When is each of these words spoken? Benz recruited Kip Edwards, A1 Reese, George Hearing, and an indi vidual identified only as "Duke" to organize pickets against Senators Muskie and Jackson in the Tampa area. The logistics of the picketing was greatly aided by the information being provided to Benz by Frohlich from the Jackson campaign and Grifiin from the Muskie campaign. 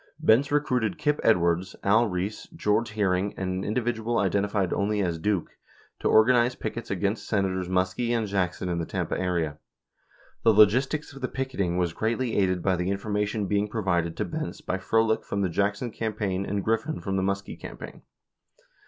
Benz 0.19 0.51
recruited 0.51 0.97
Kip 0.97 1.19
Edwards, 1.23 1.75
A1 1.83 2.09
Reese, 2.09 2.47
George 2.55 2.89
Hearing, 2.93 3.35
and 3.37 3.63
an 3.63 3.63
indi 3.63 3.81
vidual 3.81 4.19
identified 4.19 4.73
only 4.73 4.99
as 4.99 5.19
"Duke" 5.19 5.51
to 5.99 6.07
organize 6.09 6.55
pickets 6.55 6.89
against 6.89 7.27
Senators 7.27 7.69
Muskie 7.69 8.09
and 8.09 8.27
Jackson 8.27 8.67
in 8.67 8.79
the 8.79 8.87
Tampa 8.87 9.15
area. 9.15 9.59
The 10.41 10.55
logistics 10.55 11.13
of 11.13 11.21
the 11.21 11.27
picketing 11.27 11.77
was 11.77 11.93
greatly 11.93 12.35
aided 12.35 12.63
by 12.63 12.77
the 12.77 12.89
information 12.89 13.45
being 13.45 13.67
provided 13.67 14.17
to 14.17 14.25
Benz 14.25 14.59
by 14.59 14.79
Frohlich 14.79 15.23
from 15.23 15.41
the 15.41 15.49
Jackson 15.49 15.91
campaign 15.91 16.47
and 16.47 16.65
Grifiin 16.65 17.03
from 17.03 17.15
the 17.15 17.21
Muskie 17.21 17.61
campaign. 17.61 18.01